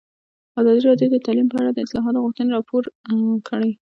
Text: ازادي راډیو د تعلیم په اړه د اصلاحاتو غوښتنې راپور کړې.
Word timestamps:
ازادي 0.59 0.81
راډیو 0.89 1.07
د 1.13 1.17
تعلیم 1.25 1.47
په 1.49 1.57
اړه 1.61 1.71
د 1.73 1.79
اصلاحاتو 1.85 2.23
غوښتنې 2.23 2.49
راپور 2.57 2.83
کړې. 3.47 3.71